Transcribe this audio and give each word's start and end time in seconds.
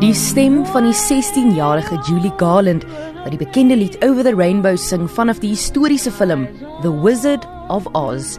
Die 0.00 0.14
stem 0.16 0.62
van 0.72 0.86
die 0.88 0.94
16-jarige 0.96 1.98
Julie 2.08 2.32
Garland 2.40 2.86
wat 3.20 3.34
die 3.34 3.40
bekende 3.42 3.76
lied 3.76 3.98
Over 4.00 4.24
the 4.24 4.32
Rainbow 4.32 4.78
sing 4.80 5.02
vanaf 5.12 5.42
die 5.42 5.50
historiese 5.52 6.08
film 6.08 6.46
The 6.80 6.92
Wizard 7.02 7.44
of 7.68 7.84
Oz. 7.92 8.38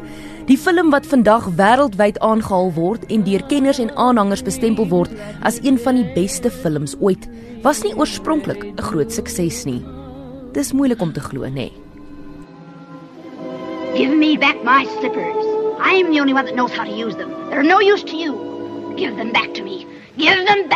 Die 0.49 0.57
film 0.57 0.89
wat 0.89 1.05
vandag 1.05 1.45
wêreldwyd 1.59 2.17
aangehaal 2.25 2.73
word 2.73 3.05
en 3.13 3.27
deur 3.27 3.45
kenners 3.45 3.77
en 3.77 3.93
aanhangers 3.93 4.41
bestempel 4.41 4.89
word 4.89 5.13
as 5.45 5.61
een 5.61 5.77
van 5.77 6.01
die 6.01 6.07
beste 6.15 6.49
films 6.49 6.97
ooit, 6.97 7.29
was 7.61 7.83
nie 7.85 7.93
oorspronklik 7.93 8.65
'n 8.65 8.81
groot 8.81 9.13
sukses 9.13 9.61
nie. 9.69 9.85
Dis 10.57 10.73
moeilik 10.73 11.01
om 11.01 11.13
te 11.13 11.21
glo, 11.21 11.45
nê? 11.45 11.69
Give 13.93 14.15
me 14.17 14.35
back 14.35 14.57
my 14.63 14.89
slippers. 14.97 15.45
I 15.77 16.01
am 16.01 16.09
the 16.09 16.21
only 16.21 16.33
one 16.33 16.45
that 16.45 16.55
knows 16.55 16.73
how 16.73 16.85
to 16.85 16.95
use 17.05 17.15
them. 17.15 17.29
They're 17.49 17.61
no 17.61 17.77
use 17.79 18.03
to 18.05 18.17
you. 18.17 18.33
Give 18.97 19.15
them 19.15 19.31
back 19.31 19.53
to 19.53 19.63
me. 19.63 19.85
Give 20.17 20.43
them 20.45 20.67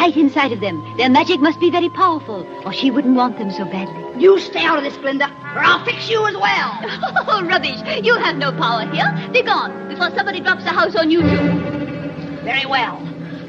tight 0.00 0.16
inside 0.16 0.50
of 0.50 0.60
them. 0.60 0.82
Their 0.96 1.10
magic 1.10 1.40
must 1.40 1.60
be 1.60 1.70
very 1.70 1.90
powerful, 1.90 2.46
or 2.64 2.72
she 2.72 2.90
wouldn't 2.90 3.16
want 3.16 3.36
them 3.36 3.50
so 3.50 3.66
badly. 3.66 4.22
You 4.22 4.38
stay 4.38 4.64
out 4.64 4.78
of 4.78 4.84
this, 4.84 4.96
Glinda, 4.96 5.26
or 5.54 5.62
I'll 5.62 5.84
fix 5.84 6.08
you 6.08 6.26
as 6.26 6.34
well. 6.34 6.70
oh, 7.28 7.44
rubbish. 7.44 7.78
You 8.02 8.14
have 8.16 8.36
no 8.36 8.50
power 8.50 8.86
here. 8.90 9.10
Be 9.30 9.42
gone 9.42 9.88
before 9.88 10.10
somebody 10.16 10.40
drops 10.40 10.64
a 10.64 10.70
house 10.70 10.96
on 10.96 11.10
you, 11.10 11.20
too. 11.20 12.40
Very 12.44 12.64
well. 12.64 12.96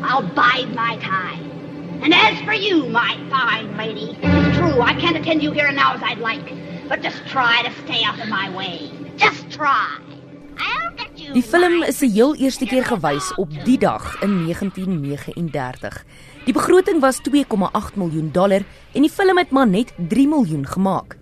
I'll 0.04 0.28
bide 0.28 0.76
my 0.76 0.98
time. 0.98 1.50
And 2.04 2.14
as 2.14 2.42
for 2.42 2.54
you, 2.54 2.86
my 2.88 3.16
fine 3.30 3.78
lady, 3.78 4.18
it's 4.22 4.58
true, 4.58 4.82
I 4.82 4.94
can't 5.00 5.16
attend 5.16 5.42
you 5.42 5.52
here 5.52 5.68
and 5.68 5.78
now 5.78 5.94
as 5.94 6.04
I'd 6.04 6.18
like. 6.18 6.44
But 6.90 7.02
just 7.02 7.26
try 7.28 7.64
to 7.64 7.72
stay 7.86 8.04
out 8.04 8.20
of 8.20 8.28
my 8.28 8.54
way. 8.54 8.92
Just 9.16 9.50
try. 9.52 9.98
Die 11.30 11.44
film 11.46 11.84
is 11.86 12.00
die 12.02 12.10
heel 12.10 12.34
eerste 12.42 12.66
keer 12.66 12.84
gewys 12.88 13.28
op 13.38 13.52
die 13.66 13.78
dag 13.78 14.16
in 14.26 14.32
1939. 14.48 16.00
Die 16.48 16.54
begroting 16.54 16.98
was 17.04 17.20
2,8 17.22 17.94
miljoen 17.96 18.32
dollar 18.34 18.66
en 18.94 19.06
die 19.06 19.12
film 19.12 19.38
het 19.38 19.54
maar 19.54 19.70
net 19.70 19.94
3 20.10 20.28
miljoen 20.28 20.66
gemaak. 20.66 21.18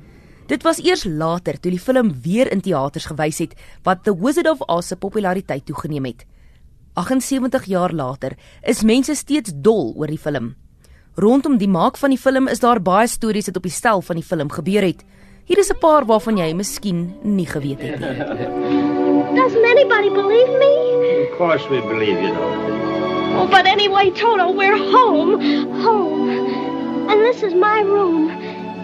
Dit 0.47 0.63
was 0.63 0.79
eers 0.79 1.03
later 1.03 1.59
toe 1.59 1.73
die 1.75 1.81
film 1.83 2.13
weer 2.23 2.47
in 2.51 2.63
teaters 2.63 3.09
gewys 3.11 3.41
het 3.43 3.57
wat 3.83 4.05
The 4.07 4.15
Wizard 4.15 4.47
of 4.49 4.63
Oz 4.71 4.87
se 4.87 4.95
populariteit 4.95 5.65
toegeneem 5.67 6.07
het. 6.07 6.25
78 6.93 7.67
jaar 7.67 7.93
later 7.93 8.37
is 8.63 8.83
mense 8.83 9.15
steeds 9.15 9.51
dol 9.53 9.93
oor 9.97 10.07
die 10.07 10.17
film. 10.17 10.55
Rondom 11.19 11.57
die 11.59 11.67
maak 11.69 11.99
van 11.99 12.15
die 12.15 12.21
film 12.21 12.47
is 12.47 12.63
daar 12.63 12.79
baie 12.81 13.07
stories 13.07 13.51
wat 13.51 13.57
op 13.57 13.67
die 13.67 13.75
stel 13.75 14.01
van 14.01 14.15
die 14.15 14.25
film 14.25 14.49
gebeur 14.49 14.87
het. 14.93 15.03
Hier 15.45 15.59
is 15.59 15.69
'n 15.69 15.79
paar 15.79 16.05
waarvan 16.05 16.37
jy 16.37 16.53
miskien 16.53 17.15
nie 17.23 17.47
geweet 17.47 17.81
het 17.81 17.99
nie. 17.99 18.87
Doesn't 19.35 19.65
anybody 19.65 20.09
believe 20.09 20.49
me? 20.59 21.27
Of 21.27 21.37
course 21.37 21.67
we 21.69 21.79
believe 21.81 22.19
you, 22.21 22.29
Dorothy. 22.33 22.73
Oh, 23.37 23.47
but 23.49 23.65
anyway, 23.67 24.09
Toto, 24.09 24.51
we're 24.51 24.77
home. 24.77 25.39
Home. 25.81 26.29
And 27.09 27.21
this 27.21 27.43
is 27.43 27.53
my 27.53 27.81
room. 27.81 28.29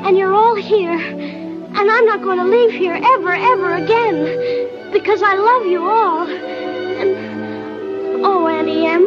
And 0.05 0.17
you're 0.17 0.33
all 0.33 0.55
here. 0.55 0.97
And 0.97 1.91
I'm 1.91 2.05
not 2.05 2.21
going 2.21 2.37
to 2.37 2.45
leave 2.45 2.71
here 2.71 2.93
ever, 2.93 3.33
ever 3.33 3.73
again. 3.73 4.91
Because 4.93 5.21
I 5.23 5.33
love 5.33 5.65
you 5.65 5.83
all. 5.83 6.27
And, 6.27 7.17
oh, 8.23 8.47
Annie 8.47 8.85
M., 8.85 9.03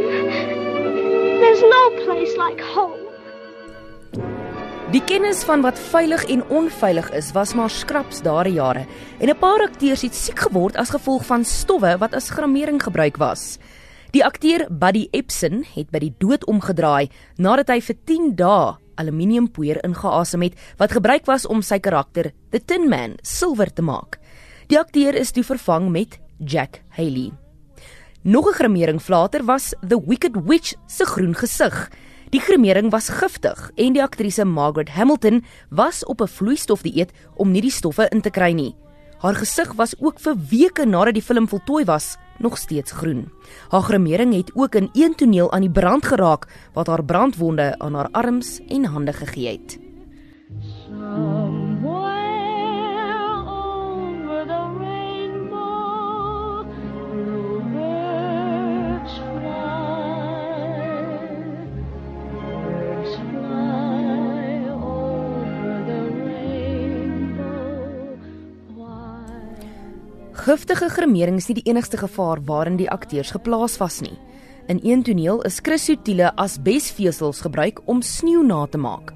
there's 1.40 1.62
no 1.62 1.90
place 2.04 2.36
like 2.36 2.60
home. 2.60 2.97
Die 4.88 5.02
kennis 5.04 5.42
van 5.44 5.60
wat 5.60 5.76
veilig 5.90 6.22
en 6.32 6.40
onveilig 6.48 7.10
is 7.12 7.26
was 7.36 7.50
maar 7.52 7.68
skraps 7.68 8.22
daare 8.24 8.48
jare 8.48 8.86
en 9.20 9.28
'n 9.28 9.36
paar 9.36 9.60
akteurs 9.60 10.00
het 10.02 10.14
siek 10.14 10.38
geword 10.38 10.76
as 10.76 10.90
gevolg 10.96 11.26
van 11.26 11.44
stowwe 11.44 11.98
wat 11.98 12.14
as 12.14 12.30
gramering 12.30 12.82
gebruik 12.82 13.16
was. 13.16 13.58
Die 14.12 14.24
akteur 14.24 14.66
Buddy 14.70 15.08
Epson 15.10 15.64
het 15.74 15.90
by 15.90 15.98
die 15.98 16.14
dood 16.18 16.44
omgedraai 16.46 17.10
nadat 17.36 17.68
hy 17.68 17.80
vir 17.80 17.96
10 18.04 18.34
dae 18.36 18.76
aluminiumpoeier 18.96 19.84
ingeasem 19.84 20.42
het 20.42 20.54
wat 20.78 20.92
gebruik 20.92 21.26
was 21.26 21.46
om 21.46 21.62
sy 21.62 21.78
karakter, 21.78 22.32
The 22.50 22.64
Tin 22.64 22.88
Man, 22.88 23.18
silwer 23.22 23.72
te 23.72 23.82
maak. 23.82 24.18
Die 24.68 24.78
akteur 24.78 25.14
is 25.14 25.32
toe 25.32 25.44
vervang 25.44 25.90
met 25.90 26.18
Jack 26.38 26.80
Haley. 26.88 27.32
Nog 28.24 28.48
'n 28.48 28.54
gramering 28.54 29.08
later 29.08 29.44
was 29.44 29.74
The 29.86 30.00
Wicked 30.06 30.36
Witch 30.46 30.74
se 30.86 31.04
groen 31.04 31.34
gesig. 31.34 31.90
Die 32.28 32.40
kremering 32.40 32.90
was 32.92 33.08
giftig 33.08 33.70
en 33.80 33.94
die 33.96 34.02
aktrise 34.04 34.44
Margaret 34.44 34.90
Hamilton 34.92 35.44
was 35.70 36.04
op 36.04 36.20
'n 36.20 36.28
vloeistofdieet 36.28 37.12
om 37.36 37.50
nie 37.50 37.60
die 37.60 37.70
stowwe 37.70 38.08
in 38.10 38.20
te 38.20 38.30
kry 38.30 38.52
nie. 38.52 38.74
Haar 39.18 39.34
gesig 39.34 39.72
was 39.72 39.94
ook 39.98 40.20
vir 40.20 40.36
weke 40.50 40.86
nadat 40.86 41.14
die 41.14 41.22
film 41.22 41.48
voltooi 41.48 41.84
was 41.84 42.16
nog 42.38 42.58
steeds 42.58 42.92
groen. 42.92 43.32
Haar 43.68 43.82
kremering 43.82 44.34
het 44.34 44.50
ook 44.54 44.74
in 44.74 44.90
een 44.92 45.14
toneel 45.14 45.52
aan 45.52 45.60
die 45.60 45.70
brand 45.70 46.06
geraak 46.06 46.46
wat 46.74 46.86
haar 46.86 47.04
brandwonde 47.04 47.78
aan 47.78 47.94
haar 47.94 48.08
arms 48.12 48.60
en 48.68 48.84
hande 48.84 49.12
gegee 49.12 49.52
het. 49.52 49.78
Giftige 70.38 70.86
gremering 70.86 71.40
is 71.40 71.48
nie 71.50 71.56
die 71.58 71.66
enigste 71.66 71.98
gevaar 71.98 72.38
waarin 72.46 72.76
die 72.78 72.86
akteurs 72.94 73.32
geplaas 73.34 73.74
was 73.82 73.96
nie. 74.04 74.14
In 74.70 74.78
een 74.86 75.02
toneel 75.02 75.40
is 75.48 75.58
krisutiele 75.66 76.28
asbesvesels 76.38 77.40
gebruik 77.42 77.80
om 77.90 78.02
sneeu 78.06 78.44
na 78.46 78.60
te 78.70 78.78
maak. 78.78 79.10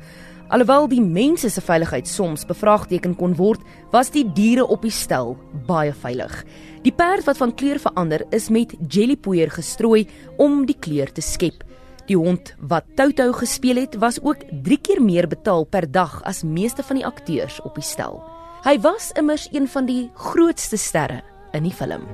Alhoewel 0.51 0.89
die 0.91 1.01
mense 1.01 1.47
se 1.51 1.63
veiligheid 1.63 2.11
soms 2.11 2.43
bevraagteken 2.49 3.15
kon 3.15 3.37
word, 3.39 3.63
was 3.95 4.11
die 4.11 4.25
diere 4.35 4.67
op 4.67 4.83
die 4.83 4.91
stel 4.91 5.37
baie 5.71 5.95
veilig. 5.95 6.35
Die 6.83 6.93
perd 6.93 7.31
wat 7.31 7.39
van 7.39 7.55
kleur 7.55 7.79
verander 7.79 8.27
is 8.35 8.51
met 8.51 8.75
jellypoeier 8.83 9.55
gestrooi 9.55 10.09
om 10.43 10.67
die 10.67 10.77
kleur 10.77 11.15
te 11.15 11.23
skep. 11.23 11.63
Die 12.11 12.19
hond 12.19 12.57
wat 12.59 12.91
toutou 12.99 13.31
gespeel 13.45 13.79
het, 13.85 13.95
was 14.03 14.19
ook 14.19 14.43
3 14.51 14.83
keer 14.83 14.99
meer 14.99 15.31
betaal 15.31 15.71
per 15.71 15.87
dag 15.87 16.19
as 16.27 16.43
meeste 16.43 16.83
van 16.83 16.99
die 16.99 17.07
akteurs 17.07 17.63
op 17.63 17.79
die 17.79 17.87
stel. 17.87 18.25
Hy 18.63 18.77
was 18.79 19.11
immers 19.19 19.49
een 19.51 19.69
van 19.69 19.89
die 19.91 20.11
grootste 20.15 20.77
sterre 20.77 21.23
in 21.51 21.67
die 21.67 21.75
film. 21.75 22.07